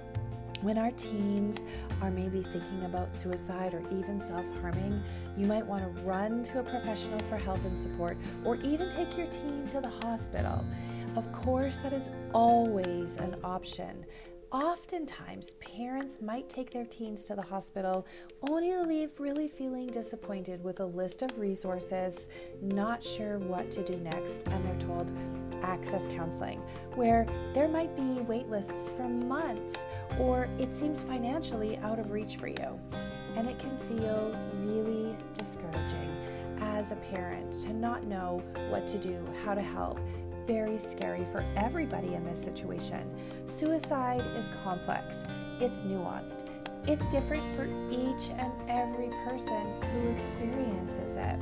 when 0.63 0.79
our 0.79 0.93
teens 0.93 1.65
are 2.01 2.11
maybe 2.11 2.43
thinking 2.43 2.85
about 2.85 3.13
suicide 3.13 3.75
or 3.75 3.83
even 3.91 4.21
self 4.21 4.47
harming, 4.61 5.03
you 5.37 5.47
might 5.47 5.67
want 5.67 5.83
to 5.83 6.03
run 6.03 6.43
to 6.45 6.61
a 6.61 6.63
professional 6.63 7.19
for 7.21 7.37
help 7.37 7.65
and 7.65 7.77
support, 7.77 8.17
or 8.45 8.57
even 8.57 8.89
take 8.89 9.19
your 9.19 9.27
teen 9.27 9.67
to 9.69 9.81
the 9.81 9.89
hospital. 9.89 10.65
Of 11.17 11.31
course, 11.33 11.79
that 11.79 11.93
is 11.93 12.11
always 12.33 13.17
an 13.17 13.37
option. 13.43 14.07
Oftentimes, 14.53 15.55
parents 15.55 16.21
might 16.21 16.47
take 16.47 16.71
their 16.71 16.85
teens 16.85 17.25
to 17.25 17.35
the 17.35 17.41
hospital 17.41 18.07
only 18.51 18.69
to 18.69 18.83
leave 18.83 19.19
really 19.19 19.49
feeling 19.49 19.87
disappointed 19.87 20.63
with 20.63 20.81
a 20.81 20.85
list 20.85 21.23
of 21.23 21.39
resources, 21.39 22.29
not 22.61 23.03
sure 23.03 23.39
what 23.39 23.71
to 23.71 23.83
do 23.83 23.97
next, 23.97 24.47
and 24.49 24.63
they're 24.63 24.79
told, 24.79 25.11
access 25.63 26.07
counseling, 26.07 26.61
where 26.97 27.25
there 27.55 27.67
might 27.67 27.97
be 27.97 28.21
wait 28.21 28.47
lists 28.51 28.91
for 28.91 29.09
months 29.09 29.87
or 30.21 30.51
it 30.59 30.75
seems 30.75 31.03
financially 31.03 31.79
out 31.79 31.99
of 31.99 32.11
reach 32.11 32.37
for 32.37 32.49
you. 32.49 32.79
And 33.37 33.49
it 33.49 33.59
can 33.59 33.75
feel 33.79 34.37
really 34.57 35.17
discouraging 35.33 36.15
as 36.61 36.93
a 36.93 36.97
parent 36.97 37.53
to 37.65 37.73
not 37.73 38.05
know 38.05 38.43
what 38.69 38.87
to 38.89 38.99
do, 38.99 39.25
how 39.47 39.55
to 39.55 39.63
help. 39.63 39.99
Very 40.47 40.79
scary 40.79 41.25
for 41.27 41.45
everybody 41.57 42.15
in 42.15 42.25
this 42.25 42.43
situation. 42.43 43.09
Suicide 43.47 44.25
is 44.37 44.51
complex, 44.65 45.25
it's 45.61 45.83
nuanced, 45.83 46.49
it's 46.89 47.09
different 47.09 47.55
for 47.55 47.67
each 47.91 48.31
and 48.31 48.53
every 48.69 49.11
person 49.25 49.65
who 49.93 50.09
experiences 50.11 51.17
it. 51.17 51.39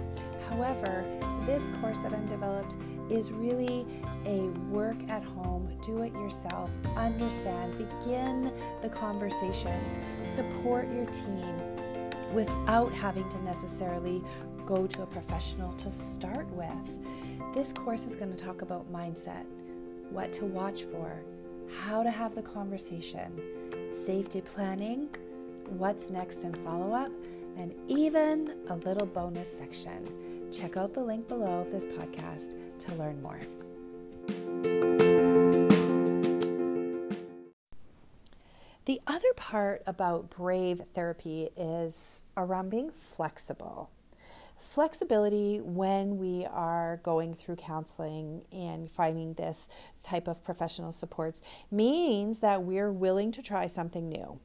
However, 0.51 1.05
this 1.47 1.71
course 1.81 1.99
that 2.01 2.13
I've 2.13 2.29
developed 2.29 2.77
is 3.09 3.33
really 3.33 3.87
a 4.27 4.49
work 4.69 4.97
at 5.09 5.25
home, 5.25 5.73
do 5.83 6.03
it 6.03 6.13
yourself, 6.13 6.71
understand, 6.97 7.79
begin 7.79 8.53
the 8.83 8.89
conversations, 8.89 9.99
support 10.25 10.87
your 10.93 11.07
team 11.07 11.55
without 12.35 12.93
having 12.93 13.29
to 13.31 13.43
necessarily 13.43 14.23
go 14.67 14.87
to 14.87 15.03
a 15.03 15.07
professional 15.07 15.73
to 15.73 15.91
start 15.91 16.47
with. 16.51 16.99
This 17.53 17.73
course 17.73 18.07
is 18.07 18.15
going 18.15 18.31
to 18.31 18.37
talk 18.37 18.63
about 18.63 18.93
mindset, 18.93 19.45
what 20.11 20.33
to 20.35 20.45
watch 20.45 20.85
for, 20.85 21.21
how 21.83 22.05
to 22.05 22.11
have 22.11 22.37
the 22.37 22.43
conversation, 22.43 23.43
safety 23.93 24.41
planning, 24.41 25.09
what's 25.71 26.11
next 26.11 26.45
in 26.45 26.55
follow 26.63 26.93
up, 26.93 27.11
and 27.57 27.75
even 27.89 28.57
a 28.69 28.77
little 28.77 29.05
bonus 29.05 29.53
section. 29.53 30.49
Check 30.53 30.77
out 30.77 30.95
the 30.95 31.03
link 31.03 31.27
below 31.27 31.59
of 31.61 31.73
this 31.73 31.87
podcast 31.87 32.55
to 32.79 32.95
learn 32.95 33.21
more. 33.21 33.41
The 38.85 39.01
other 39.09 39.33
part 39.35 39.83
about 39.89 40.31
brave 40.31 40.83
therapy 40.95 41.49
is 41.57 42.23
around 42.37 42.71
being 42.71 42.91
flexible. 42.91 43.91
Flexibility 44.61 45.59
when 45.59 46.19
we 46.19 46.45
are 46.45 47.01
going 47.03 47.35
through 47.35 47.57
counseling 47.57 48.45
and 48.53 48.91
finding 48.91 49.33
this 49.35 49.69
type 50.03 50.29
of 50.29 50.45
professional 50.45 50.93
supports 50.93 51.41
means 51.71 52.41
that 52.41 52.63
we're 52.63 52.93
willing 52.93 53.33
to 53.33 53.43
try 53.43 53.67
something 53.67 54.09
new. 54.09 54.39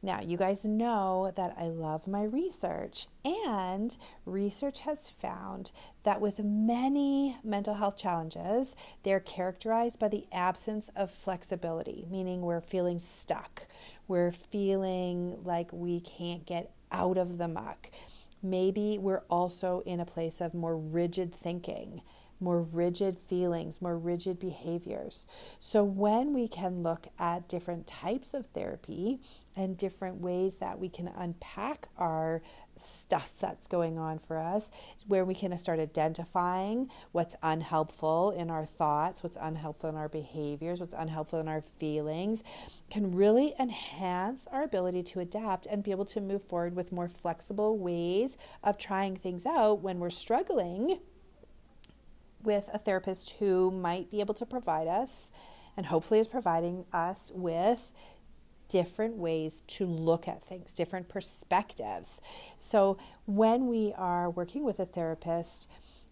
Now, 0.00 0.20
you 0.20 0.36
guys 0.36 0.64
know 0.64 1.32
that 1.34 1.56
I 1.58 1.64
love 1.64 2.06
my 2.06 2.22
research, 2.22 3.08
and 3.24 3.96
research 4.26 4.80
has 4.80 5.10
found 5.10 5.72
that 6.04 6.20
with 6.20 6.38
many 6.38 7.36
mental 7.42 7.74
health 7.74 7.96
challenges, 7.96 8.76
they're 9.02 9.18
characterized 9.18 9.98
by 9.98 10.08
the 10.08 10.26
absence 10.30 10.88
of 10.94 11.10
flexibility, 11.10 12.06
meaning 12.08 12.42
we're 12.42 12.60
feeling 12.60 13.00
stuck, 13.00 13.66
we're 14.06 14.30
feeling 14.30 15.42
like 15.42 15.72
we 15.72 16.00
can't 16.00 16.46
get 16.46 16.70
out 16.92 17.18
of 17.18 17.38
the 17.38 17.48
muck. 17.48 17.90
Maybe 18.42 18.98
we're 18.98 19.24
also 19.30 19.82
in 19.86 20.00
a 20.00 20.06
place 20.06 20.40
of 20.40 20.54
more 20.54 20.76
rigid 20.76 21.34
thinking 21.34 22.02
more 22.40 22.62
rigid 22.62 23.18
feelings, 23.18 23.82
more 23.82 23.98
rigid 23.98 24.38
behaviors. 24.38 25.26
So, 25.60 25.82
when 25.82 26.32
we 26.32 26.48
can 26.48 26.82
look 26.82 27.08
at 27.18 27.48
different 27.48 27.86
types 27.86 28.34
of 28.34 28.46
therapy 28.46 29.20
and 29.58 29.76
different 29.76 30.20
ways 30.20 30.58
that 30.58 30.78
we 30.78 30.88
can 30.88 31.08
unpack 31.08 31.88
our 31.98 32.40
stuff 32.76 33.32
that's 33.40 33.66
going 33.66 33.98
on 33.98 34.18
for 34.18 34.38
us, 34.38 34.70
where 35.06 35.24
we 35.24 35.34
can 35.34 35.56
start 35.58 35.80
identifying 35.80 36.88
what's 37.12 37.34
unhelpful 37.42 38.30
in 38.30 38.50
our 38.50 38.64
thoughts, 38.64 39.22
what's 39.22 39.36
unhelpful 39.40 39.90
in 39.90 39.96
our 39.96 40.08
behaviors, 40.08 40.80
what's 40.80 40.94
unhelpful 40.94 41.40
in 41.40 41.48
our 41.48 41.60
feelings, 41.60 42.44
can 42.90 43.12
really 43.12 43.52
enhance 43.58 44.46
our 44.52 44.62
ability 44.62 45.02
to 45.02 45.20
adapt 45.20 45.66
and 45.66 45.82
be 45.82 45.90
able 45.90 46.04
to 46.04 46.20
move 46.20 46.42
forward 46.42 46.76
with 46.76 46.92
more 46.92 47.08
flexible 47.08 47.76
ways 47.78 48.38
of 48.62 48.78
trying 48.78 49.16
things 49.16 49.44
out 49.44 49.80
when 49.80 49.98
we're 49.98 50.10
struggling 50.10 51.00
with 52.42 52.70
a 52.72 52.78
therapist 52.78 53.34
who 53.40 53.70
might 53.70 54.10
be 54.10 54.20
able 54.20 54.34
to 54.34 54.46
provide 54.46 54.86
us 54.86 55.32
and 55.76 55.86
hopefully 55.86 56.18
is 56.18 56.26
providing 56.26 56.84
us 56.92 57.30
with 57.34 57.92
different 58.68 59.16
ways 59.16 59.62
to 59.66 59.86
look 59.86 60.28
at 60.28 60.42
things, 60.42 60.72
different 60.72 61.08
perspectives. 61.08 62.20
So, 62.58 62.98
when 63.26 63.66
we 63.66 63.92
are 63.96 64.30
working 64.30 64.64
with 64.64 64.78
a 64.78 64.86
therapist, 64.86 65.68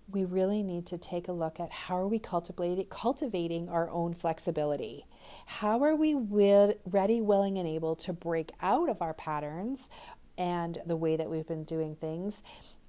we 0.08 0.24
really 0.24 0.62
need 0.62 0.86
to 0.86 0.98
take 0.98 1.28
a 1.28 1.32
look 1.32 1.58
at 1.58 1.72
how 1.72 1.96
are 1.96 2.06
we 2.08 2.18
cultivating, 2.18 2.86
cultivating 2.86 3.68
our 3.68 3.90
own 3.90 4.14
flexibility? 4.14 5.06
How 5.46 5.82
are 5.82 5.96
we 5.96 6.14
ready, 6.14 7.20
willing, 7.20 7.58
and 7.58 7.66
able 7.66 7.96
to 7.96 8.12
break 8.12 8.52
out 8.60 8.88
of 8.88 9.02
our 9.02 9.14
patterns 9.14 9.90
and 10.38 10.78
the 10.86 10.96
way 10.96 11.16
that 11.16 11.28
we've 11.28 11.46
been 11.46 11.64
doing 11.64 11.96
things 11.96 12.42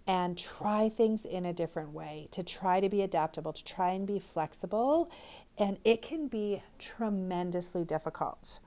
and 0.05 0.37
try 0.37 0.87
things 0.87 1.25
in 1.25 1.45
a 1.45 1.51
different 1.51 1.91
way, 1.91 2.29
to 2.31 2.41
try 2.41 2.79
to 2.79 2.87
be 2.87 3.01
adaptable, 3.01 3.51
to 3.51 3.63
try 3.63 3.91
and 3.91 4.07
be 4.07 4.19
flexible. 4.19 5.11
And 5.57 5.77
it 5.83 6.01
can 6.01 6.27
be 6.27 6.63
tremendously 6.79 7.83
difficult. 7.83 8.59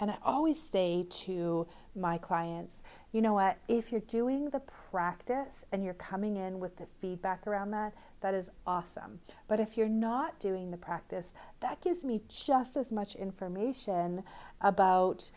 And 0.00 0.10
I 0.10 0.16
always 0.24 0.60
say 0.60 1.06
to 1.10 1.66
my 1.94 2.16
clients, 2.16 2.82
you 3.12 3.20
know 3.20 3.34
what, 3.34 3.58
if 3.68 3.92
you're 3.92 4.00
doing 4.00 4.48
the 4.48 4.62
practice 4.90 5.66
and 5.70 5.84
you're 5.84 5.92
coming 5.92 6.38
in 6.38 6.58
with 6.58 6.78
the 6.78 6.86
feedback 6.86 7.46
around 7.46 7.72
that, 7.72 7.92
that 8.22 8.32
is 8.32 8.50
awesome. 8.66 9.20
But 9.46 9.60
if 9.60 9.76
you're 9.76 9.88
not 9.88 10.40
doing 10.40 10.70
the 10.70 10.78
practice, 10.78 11.34
that 11.60 11.82
gives 11.82 12.02
me 12.02 12.22
just 12.28 12.78
as 12.78 12.90
much 12.90 13.14
information 13.14 14.22
about 14.62 15.30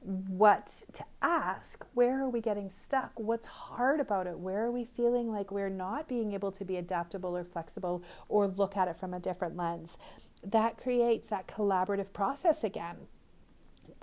what 0.00 0.84
to 0.94 1.04
ask. 1.22 1.84
Where 1.94 2.20
are 2.20 2.28
we 2.28 2.40
getting 2.40 2.70
stuck? 2.70 3.12
What's 3.16 3.46
hard 3.46 4.00
about 4.00 4.26
it? 4.26 4.38
Where 4.38 4.64
are 4.64 4.70
we 4.72 4.84
feeling 4.84 5.30
like 5.30 5.52
we're 5.52 5.68
not 5.68 6.08
being 6.08 6.32
able 6.32 6.50
to 6.52 6.64
be 6.64 6.76
adaptable 6.76 7.36
or 7.36 7.44
flexible 7.44 8.02
or 8.28 8.48
look 8.48 8.76
at 8.76 8.88
it 8.88 8.96
from 8.96 9.14
a 9.14 9.20
different 9.20 9.56
lens? 9.56 9.96
That 10.42 10.76
creates 10.76 11.28
that 11.28 11.46
collaborative 11.46 12.12
process 12.12 12.64
again. 12.64 13.06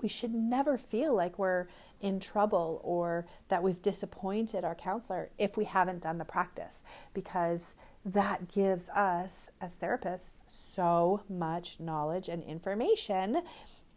We 0.00 0.08
should 0.08 0.34
never 0.34 0.76
feel 0.76 1.14
like 1.14 1.38
we're 1.38 1.66
in 2.00 2.20
trouble 2.20 2.80
or 2.84 3.26
that 3.48 3.62
we've 3.62 3.80
disappointed 3.80 4.64
our 4.64 4.74
counselor 4.74 5.30
if 5.38 5.56
we 5.56 5.64
haven't 5.64 6.02
done 6.02 6.18
the 6.18 6.24
practice 6.24 6.84
because 7.14 7.76
that 8.04 8.48
gives 8.48 8.88
us 8.90 9.50
as 9.60 9.76
therapists 9.76 10.44
so 10.46 11.22
much 11.28 11.80
knowledge 11.80 12.28
and 12.28 12.42
information 12.44 13.42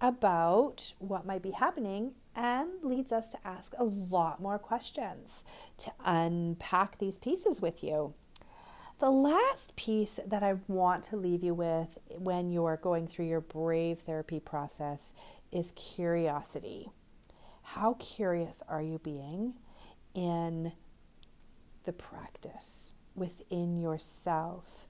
about 0.01 0.93
what 0.99 1.25
might 1.25 1.43
be 1.43 1.51
happening 1.51 2.13
and 2.35 2.69
leads 2.81 3.11
us 3.11 3.31
to 3.31 3.37
ask 3.45 3.73
a 3.77 3.83
lot 3.83 4.41
more 4.41 4.57
questions 4.57 5.43
to 5.77 5.91
unpack 6.05 6.97
these 6.97 7.17
pieces 7.17 7.61
with 7.61 7.83
you. 7.83 8.13
The 8.99 9.09
last 9.09 9.75
piece 9.75 10.19
that 10.25 10.43
I 10.43 10.55
want 10.67 11.05
to 11.05 11.17
leave 11.17 11.43
you 11.43 11.53
with 11.53 11.97
when 12.17 12.51
you're 12.51 12.77
going 12.77 13.07
through 13.07 13.27
your 13.27 13.41
brave 13.41 13.99
therapy 13.99 14.39
process 14.39 15.13
is 15.51 15.71
curiosity. 15.71 16.91
How 17.61 17.95
curious 17.99 18.63
are 18.67 18.81
you 18.81 18.99
being 18.99 19.53
in 20.13 20.71
the 21.83 21.93
practice 21.93 22.93
within 23.15 23.77
yourself? 23.77 24.87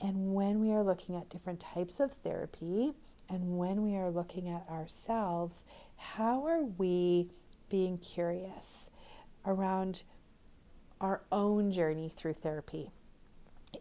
And 0.00 0.34
when 0.34 0.60
we 0.60 0.72
are 0.72 0.82
looking 0.82 1.16
at 1.16 1.28
different 1.28 1.60
types 1.60 2.00
of 2.00 2.12
therapy, 2.12 2.92
and 3.28 3.58
when 3.58 3.82
we 3.82 3.96
are 3.96 4.10
looking 4.10 4.48
at 4.48 4.66
ourselves, 4.68 5.64
how 5.96 6.46
are 6.46 6.62
we 6.62 7.30
being 7.68 7.98
curious 7.98 8.90
around 9.46 10.02
our 11.00 11.22
own 11.30 11.70
journey 11.70 12.08
through 12.08 12.34
therapy? 12.34 12.90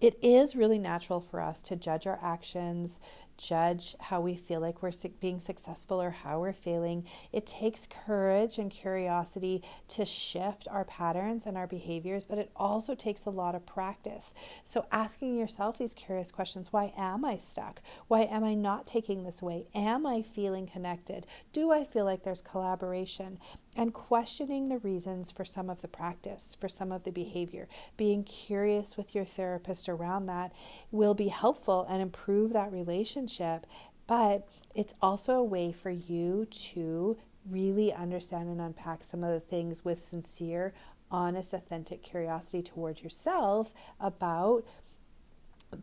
It 0.02 0.18
is 0.22 0.56
really 0.56 0.80
natural 0.80 1.20
for 1.20 1.42
us 1.42 1.62
to 1.64 1.76
judge 1.76 2.08
our 2.08 2.20
actions, 2.22 3.00
judge 3.38 3.96
how 4.00 4.20
we 4.22 4.36
feel 4.36 4.60
like 4.60 4.84
we're 4.84 4.92
being 5.20 5.40
successful 5.40 6.02
or 6.02 6.12
how 6.12 6.40
we're 6.40 6.54
failing. 6.54 7.06
It 7.32 7.46
takes 7.46 7.88
courage 7.88 8.58
and 8.58 8.70
curiosity 8.70 9.64
to 9.90 10.06
shift 10.06 10.68
our 10.70 10.86
patterns 10.86 11.46
and 11.46 11.58
our 11.58 11.68
behaviors, 11.68 12.26
but 12.26 12.38
it 12.38 12.52
also 12.56 12.96
takes 12.96 13.26
a 13.26 13.30
lot 13.30 13.56
of 13.56 13.66
practice. 13.66 14.34
So, 14.64 14.86
asking 14.92 15.38
yourself 15.38 15.78
these 15.78 15.94
curious 15.94 16.32
questions 16.32 16.72
why 16.72 16.94
am 16.98 17.26
I 17.26 17.38
stuck? 17.38 17.82
Why 18.08 18.22
am 18.24 18.44
I 18.44 18.54
not 18.54 18.86
taking 18.86 19.24
this 19.24 19.42
way? 19.42 19.68
Am 19.74 20.06
I 20.06 20.22
feeling 20.22 20.68
connected? 20.68 21.26
Do 21.52 21.72
I 21.72 21.84
feel 21.84 22.06
like 22.06 22.24
there's 22.24 22.42
collaboration? 22.42 23.40
And 23.80 23.94
questioning 23.94 24.68
the 24.68 24.80
reasons 24.80 25.32
for 25.32 25.46
some 25.46 25.70
of 25.70 25.82
the 25.82 25.88
practice, 25.88 26.58
for 26.60 26.68
some 26.68 26.92
of 26.92 27.04
the 27.04 27.12
behavior, 27.12 27.70
being 27.96 28.26
curious 28.26 28.98
with 28.98 29.16
your 29.16 29.24
therapist 29.24 29.88
around 29.88 30.26
that 30.26 30.52
will 30.92 31.14
be 31.14 31.30
helpful 31.30 31.86
and 31.88 32.02
improve 32.02 32.52
that 32.52 32.74
relationship 32.74 33.66
but 34.10 34.48
it's 34.74 34.96
also 35.04 35.34
a 35.34 35.44
way 35.44 35.72
for 35.72 35.92
you 35.92 36.48
to 36.50 37.16
really 37.48 37.94
understand 37.94 38.50
and 38.50 38.60
unpack 38.60 39.04
some 39.04 39.24
of 39.24 39.32
the 39.32 39.40
things 39.40 39.86
with 39.86 40.00
sincere, 40.00 40.74
honest, 41.12 41.54
authentic 41.54 42.02
curiosity 42.02 42.64
towards 42.64 43.04
yourself 43.04 43.72
about 44.00 44.66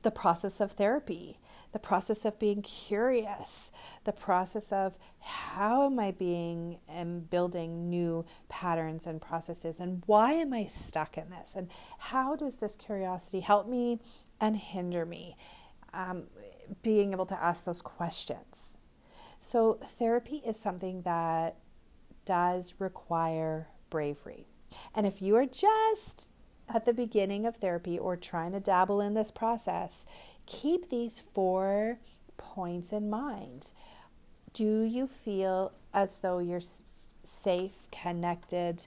the 0.03 0.11
process 0.11 0.61
of 0.61 0.73
therapy, 0.73 1.39
the 1.73 1.79
process 1.79 2.25
of 2.25 2.39
being 2.39 2.63
curious, 2.63 3.71
the 4.05 4.13
process 4.13 4.73
of 4.73 4.99
how 5.21 5.87
am 5.87 5.99
I 5.99 6.11
being 6.11 6.79
and 6.89 7.29
building 7.29 7.89
new 7.89 8.25
patterns 8.49 9.07
and 9.07 9.21
processes, 9.21 9.79
and 9.79 10.03
why 10.07 10.33
am 10.33 10.53
I 10.53 10.67
stuck 10.67 11.19
in 11.19 11.31
this, 11.31 11.55
and 11.55 11.69
how 11.99 12.37
does 12.37 12.57
this 12.57 12.77
curiosity 12.77 13.41
help 13.41 13.69
me 13.69 14.01
and 14.41 14.57
hinder 14.57 15.05
me? 15.05 15.37
Um, 15.93 16.25
being 16.83 17.13
able 17.13 17.27
to 17.27 17.43
ask 17.43 17.65
those 17.65 17.81
questions. 17.81 18.77
So, 19.39 19.75
therapy 19.75 20.43
is 20.45 20.59
something 20.59 21.03
that 21.03 21.57
does 22.25 22.75
require 22.79 23.69
bravery. 23.91 24.47
And 24.95 25.07
if 25.07 25.23
you 25.23 25.37
are 25.37 25.47
just 25.47 26.29
at 26.69 26.85
the 26.85 26.93
beginning 26.93 27.47
of 27.47 27.57
therapy 27.57 27.99
or 27.99 28.17
trying 28.17 28.53
to 28.53 28.61
dabble 28.61 29.01
in 29.01 29.15
this 29.15 29.31
process, 29.31 30.07
keep 30.47 30.89
these 30.89 31.21
four 31.21 31.99
points 32.37 32.93
in 32.93 33.09
mind. 33.09 33.73
Do 34.53 34.83
you 34.83 35.07
feel 35.07 35.73
as 35.93 36.19
though 36.19 36.39
you're 36.39 36.61
safe, 37.23 37.89
connected, 37.91 38.87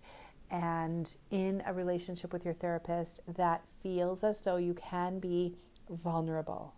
and 0.50 1.16
in 1.30 1.62
a 1.66 1.74
relationship 1.74 2.34
with 2.34 2.44
your 2.44 2.54
therapist 2.54 3.22
that 3.28 3.64
feels 3.82 4.24
as 4.24 4.42
though 4.42 4.58
you 4.58 4.74
can 4.74 5.20
be 5.20 5.56
vulnerable? 5.90 6.74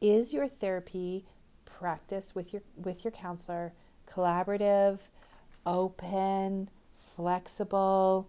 is 0.00 0.32
your 0.32 0.48
therapy 0.48 1.24
practice 1.64 2.34
with 2.34 2.52
your 2.52 2.62
with 2.76 3.04
your 3.04 3.10
counselor 3.10 3.72
collaborative, 4.06 5.00
open, 5.66 6.70
flexible, 7.14 8.28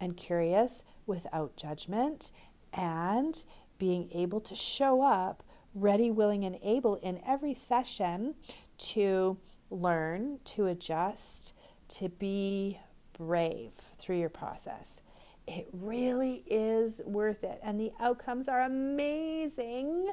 and 0.00 0.16
curious 0.16 0.84
without 1.06 1.56
judgment 1.56 2.32
and 2.72 3.44
being 3.78 4.10
able 4.12 4.40
to 4.40 4.54
show 4.54 5.02
up 5.02 5.42
ready, 5.74 6.10
willing, 6.10 6.44
and 6.44 6.58
able 6.62 6.96
in 6.96 7.20
every 7.26 7.54
session 7.54 8.34
to 8.78 9.36
learn 9.70 10.38
to 10.44 10.66
adjust, 10.66 11.54
to 11.88 12.08
be 12.08 12.78
brave 13.12 13.72
through 13.98 14.18
your 14.18 14.30
process. 14.30 15.02
It 15.46 15.68
really 15.72 16.42
is 16.46 17.00
worth 17.04 17.44
it, 17.44 17.60
and 17.62 17.78
the 17.78 17.92
outcomes 18.00 18.48
are 18.48 18.62
amazing 18.62 20.12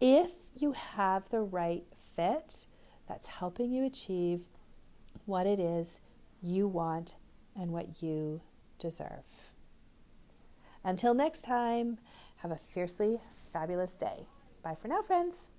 if 0.00 0.30
you 0.56 0.72
have 0.72 1.28
the 1.28 1.40
right 1.40 1.84
fit 2.16 2.66
that's 3.06 3.26
helping 3.26 3.72
you 3.72 3.84
achieve 3.84 4.42
what 5.26 5.46
it 5.46 5.60
is 5.60 6.00
you 6.42 6.66
want 6.66 7.16
and 7.54 7.72
what 7.72 8.02
you 8.02 8.40
deserve. 8.78 9.47
Until 10.88 11.12
next 11.12 11.42
time, 11.42 11.98
have 12.36 12.50
a 12.50 12.56
fiercely 12.56 13.20
fabulous 13.52 13.92
day. 13.92 14.26
Bye 14.62 14.74
for 14.74 14.88
now, 14.88 15.02
friends. 15.02 15.50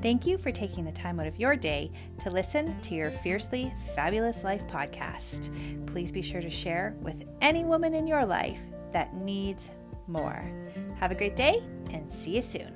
Thank 0.00 0.24
you 0.24 0.38
for 0.38 0.50
taking 0.50 0.86
the 0.86 0.92
time 0.92 1.20
out 1.20 1.26
of 1.26 1.38
your 1.38 1.56
day 1.56 1.90
to 2.20 2.30
listen 2.30 2.80
to 2.80 2.94
your 2.94 3.10
Fiercely 3.10 3.70
Fabulous 3.94 4.44
Life 4.44 4.66
podcast. 4.66 5.50
Please 5.86 6.10
be 6.10 6.22
sure 6.22 6.40
to 6.40 6.48
share 6.48 6.96
with 7.02 7.24
any 7.42 7.66
woman 7.66 7.92
in 7.92 8.06
your 8.06 8.24
life 8.24 8.62
that 8.92 9.14
needs 9.14 9.70
more. 10.06 10.50
Have 10.98 11.10
a 11.10 11.14
great 11.14 11.36
day 11.36 11.62
and 11.90 12.10
see 12.10 12.36
you 12.36 12.40
soon. 12.40 12.72